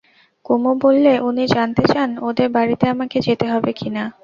[0.45, 4.03] কুমু বললে, উনি জানতে চান, ওঁদের বাড়িতে আমাকে যেতে হবে কি না।